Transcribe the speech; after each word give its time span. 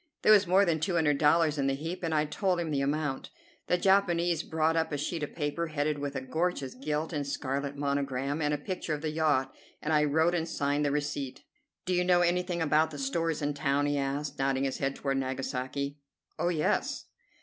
There 0.23 0.31
was 0.31 0.47
more 0.47 0.65
than 0.65 0.79
two 0.79 0.95
hundred 0.95 1.19
dollars 1.19 1.59
in 1.59 1.67
the 1.67 1.75
heap, 1.75 2.01
and 2.01 2.11
I 2.11 2.25
told 2.25 2.59
him 2.59 2.71
the 2.71 2.81
amount. 2.81 3.29
The 3.67 3.77
Japanese 3.77 4.41
brought 4.41 4.75
up 4.75 4.91
a 4.91 4.97
sheet 4.97 5.21
of 5.21 5.35
paper 5.35 5.67
headed 5.67 5.99
with 5.99 6.15
a 6.15 6.21
gorgeous 6.21 6.73
gilt 6.73 7.13
and 7.13 7.27
scarlet 7.27 7.75
monogram 7.75 8.41
and 8.41 8.51
a 8.51 8.57
picture 8.57 8.95
of 8.95 9.03
the 9.03 9.11
yacht, 9.11 9.53
and 9.79 9.93
I 9.93 10.05
wrote 10.05 10.33
and 10.33 10.49
signed 10.49 10.83
the 10.83 10.91
receipt. 10.91 11.43
"Do 11.85 11.93
you 11.93 12.03
know 12.03 12.21
anything 12.21 12.63
about 12.63 12.89
the 12.89 12.97
stores 12.97 13.43
in 13.43 13.53
town?" 13.53 13.85
he 13.85 13.95
asked, 13.99 14.39
nodding 14.39 14.63
his 14.63 14.79
head 14.79 14.95
toward 14.95 15.17
Nagasaki. 15.19 15.99
"Oh, 16.39 16.49
yes!" 16.49 17.05